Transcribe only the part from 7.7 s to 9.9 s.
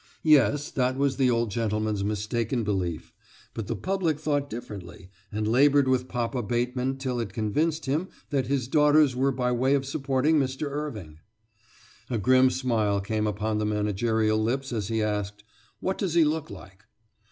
him that his daughters were by way of